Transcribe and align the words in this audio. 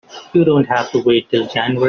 You 0.33 0.43
don't 0.43 0.63
have 0.63 0.89
to 0.93 1.03
wait 1.03 1.29
till 1.29 1.45
January. 1.47 1.79